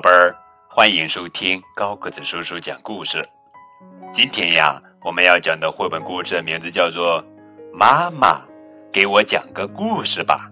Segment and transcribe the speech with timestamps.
[0.00, 0.34] 宝贝儿，
[0.66, 3.22] 欢迎收听高个子叔叔讲故事。
[4.10, 7.22] 今天呀，我们要讲的绘本故事的名字叫做
[7.70, 8.40] 《妈妈
[8.90, 10.50] 给我讲个故事吧》，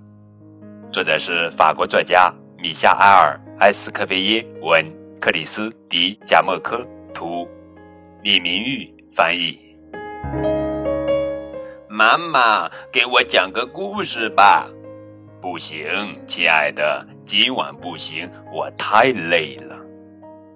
[0.93, 4.85] 作者是法国作家米夏埃尔·埃斯科菲耶文，
[5.19, 7.49] 克里斯迪贾莫科图，
[8.23, 9.59] 李明玉翻译。
[11.89, 14.69] 妈妈给我讲个故事吧。
[15.41, 19.77] 不行，亲爱的，今晚不行，我太累了。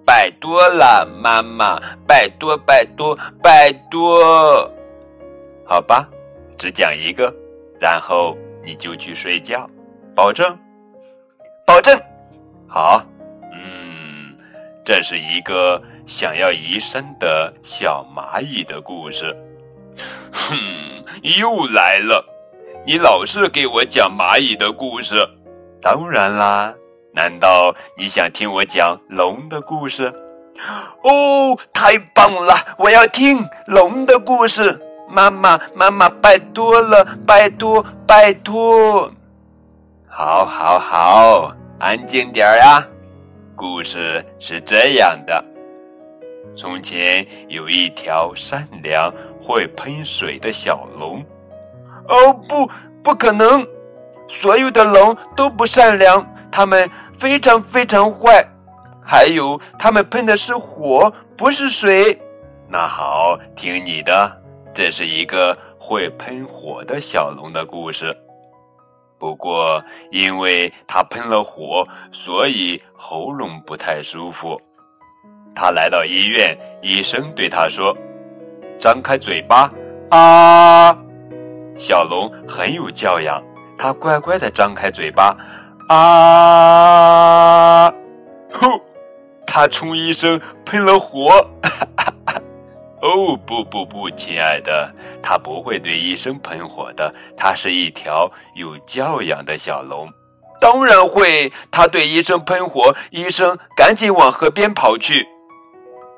[0.03, 4.67] 拜托了，妈妈，拜托，拜托，拜托。
[5.67, 6.09] 好吧，
[6.57, 7.31] 只讲一个，
[7.79, 9.69] 然后你就去睡觉，
[10.15, 10.57] 保证？
[11.67, 11.95] 保证。
[12.67, 13.05] 好，
[13.53, 14.35] 嗯，
[14.83, 19.31] 这是一个想要移山的小蚂蚁的故事。
[20.31, 20.57] 哼，
[21.21, 22.25] 又来了。
[22.83, 25.15] 你老是给我讲蚂蚁的故事，
[25.83, 26.73] 当然啦。
[27.15, 30.11] 难道你想听我讲龙的故事？
[31.03, 32.55] 哦，太棒了！
[32.77, 34.81] 我要听龙的故事。
[35.09, 39.11] 妈妈，妈妈，拜托了，拜托，拜托。
[40.07, 42.83] 好，好，好，安静点儿呀。
[43.55, 45.43] 故事是这样的：
[46.57, 51.23] 从前有一条善良、会喷水的小龙。
[52.07, 52.67] 哦不，
[53.03, 53.63] 不可能！
[54.33, 56.89] 所有的龙都不善良，它们
[57.19, 58.43] 非常非常坏。
[59.05, 62.19] 还有，它们喷的是火，不是水。
[62.67, 64.41] 那好，听你的，
[64.73, 68.15] 这是一个会喷火的小龙的故事。
[69.19, 69.81] 不过，
[70.11, 74.59] 因为它喷了火，所以喉咙不太舒服。
[75.55, 77.95] 他来到医院，医生对他说
[78.81, 79.71] ：“张开嘴巴，
[80.09, 80.97] 啊！”
[81.77, 83.41] 小龙很有教养，
[83.83, 85.35] 他乖乖的张开嘴巴，
[85.89, 87.91] 啊！
[88.53, 88.81] 呼，
[89.45, 91.27] 他冲医生喷了火。
[93.03, 94.89] 哦，不不不，亲爱的，
[95.21, 97.13] 他不会对医生喷火的。
[97.35, 100.09] 他是一条有教养的小龙。
[100.61, 105.27] 当然会，他对医生喷火，医生赶紧往河边跑去。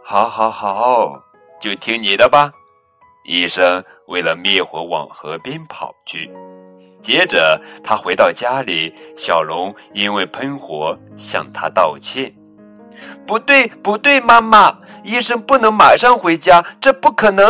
[0.04, 1.20] 好，好，好，
[1.60, 2.52] 就听你的吧。
[3.28, 6.30] 医生为了灭火往河边跑去，
[7.06, 12.34] 接着他回到家里，小龙因为喷火向他道歉。
[13.28, 17.46] 不对，不对，妈妈，医生不能马上回家，这不可能。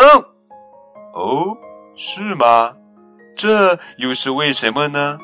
[1.14, 1.56] 哦，
[1.96, 2.74] 是吗？
[3.38, 5.20] 这又是为什么呢？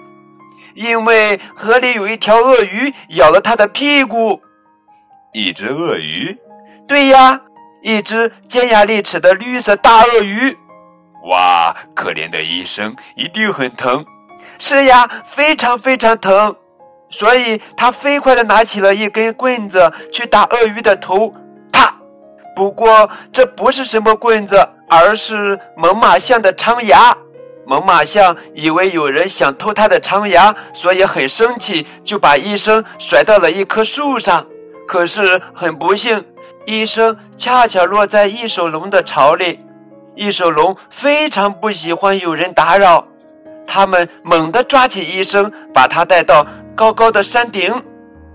[0.75, 4.41] 因为河里有一条鳄鱼咬了他的屁股。
[5.33, 6.37] 一只鳄鱼？
[6.87, 7.41] 对呀。
[7.83, 10.55] 一只尖牙利齿的绿色大鳄鱼，
[11.31, 11.75] 哇！
[11.95, 14.05] 可怜的医生一定很疼。
[14.63, 16.55] 是呀，非常非常疼。
[17.09, 21.33] 所以他飞快地拿起了一根棍子去打鳄鱼的头，
[21.71, 21.91] 啪！
[22.55, 27.17] 不过这不是什么棍子，而是猛犸象的长牙。
[27.65, 34.45] 猛犸象以为有人想偷它的长牙，所以很生气，就把医生甩到了一棵树上。
[34.87, 36.23] 可是很不幸。
[36.67, 39.59] 医生恰巧落在异手龙的巢里，
[40.15, 43.07] 异手龙非常不喜欢有人打扰，
[43.73, 46.45] 他们猛地抓起医生，把他带到
[46.75, 47.73] 高高的山顶。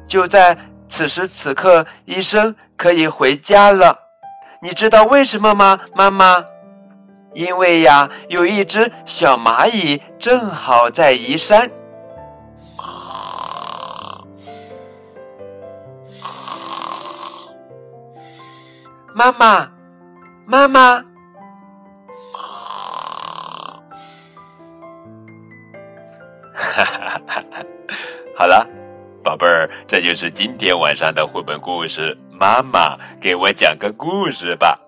[0.08, 0.56] 就在
[0.88, 3.98] 此时此刻，医生可以回家了。
[4.62, 6.42] 你知道为什么吗，妈妈？
[7.34, 11.70] 因为呀，有一只小蚂蚁正好在移山。
[19.12, 19.68] 妈妈，
[20.46, 21.04] 妈妈，
[26.76, 27.64] 哈哈哈哈
[28.36, 28.68] 好了，
[29.24, 32.14] 宝贝儿，这就是今天晚上的绘本故事。
[32.30, 34.78] 妈妈，给我讲个故事吧。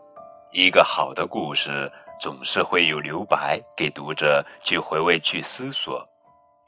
[0.53, 1.91] 一个好的故事
[2.21, 6.07] 总是会有留白给读者去回味、去思索。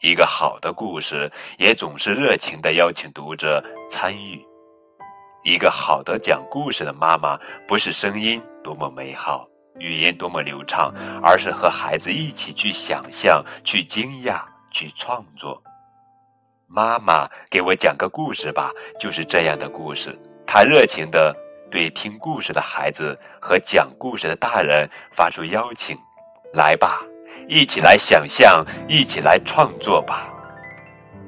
[0.00, 4.42] 一个好的故事也总是热情的邀请读者参与。
[5.44, 9.46] 一个好的讲故事的妈妈，不是声音多么美好，
[9.78, 10.90] 语言多么流畅，
[11.22, 15.62] 而是和孩子一起去想象、去惊讶、去创作。
[16.66, 20.16] 妈妈，给我讲个故事吧，就是这样的故事。
[20.46, 21.34] 她热情地
[21.70, 25.96] 对听故事的孩子和讲故事的大人发出邀请：
[26.52, 27.02] 来吧，
[27.48, 30.28] 一起来想象，一起来创作吧。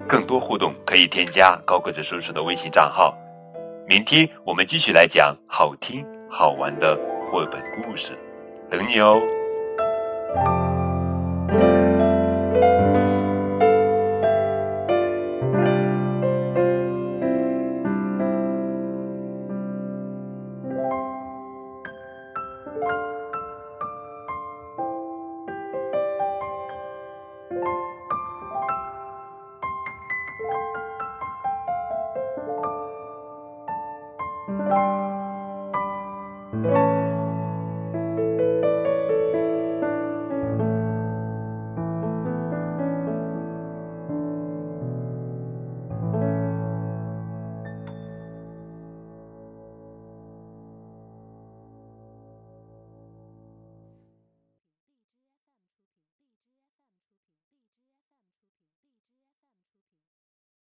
[0.08, 3.12] 更多互动可以添加高个子叔叔的微信账号。
[3.86, 6.96] 明天我们继续来讲好听好玩的
[7.26, 8.16] 绘本故事，
[8.70, 9.20] 等你哦。